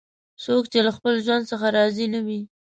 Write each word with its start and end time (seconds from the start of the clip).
څوک 0.43 0.63
چې 0.71 0.79
له 0.85 0.91
خپل 0.97 1.13
ژوند 1.25 1.43
څخه 1.51 1.67
راضي 1.77 2.05
نه 2.13 2.19
وي 2.25 2.41